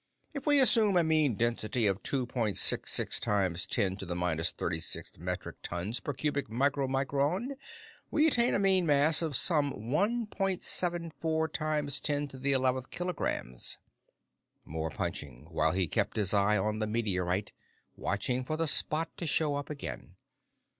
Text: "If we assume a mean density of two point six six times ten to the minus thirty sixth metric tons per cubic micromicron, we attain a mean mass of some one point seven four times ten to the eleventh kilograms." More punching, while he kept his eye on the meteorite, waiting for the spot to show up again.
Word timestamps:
"If 0.33 0.47
we 0.47 0.59
assume 0.59 0.97
a 0.97 1.03
mean 1.03 1.35
density 1.35 1.85
of 1.85 2.01
two 2.01 2.25
point 2.25 2.57
six 2.57 2.91
six 2.91 3.19
times 3.19 3.67
ten 3.67 3.97
to 3.97 4.05
the 4.07 4.15
minus 4.15 4.49
thirty 4.49 4.79
sixth 4.79 5.19
metric 5.19 5.57
tons 5.61 5.99
per 5.99 6.11
cubic 6.11 6.47
micromicron, 6.49 7.55
we 8.09 8.25
attain 8.25 8.55
a 8.55 8.57
mean 8.57 8.87
mass 8.87 9.21
of 9.21 9.35
some 9.37 9.91
one 9.91 10.25
point 10.25 10.63
seven 10.63 11.11
four 11.11 11.47
times 11.47 12.01
ten 12.01 12.27
to 12.29 12.39
the 12.39 12.51
eleventh 12.51 12.89
kilograms." 12.89 13.77
More 14.65 14.89
punching, 14.89 15.45
while 15.51 15.71
he 15.73 15.87
kept 15.87 16.17
his 16.17 16.33
eye 16.33 16.57
on 16.57 16.79
the 16.79 16.87
meteorite, 16.87 17.51
waiting 17.95 18.43
for 18.43 18.57
the 18.57 18.67
spot 18.67 19.15
to 19.17 19.27
show 19.27 19.53
up 19.53 19.69
again. 19.69 20.15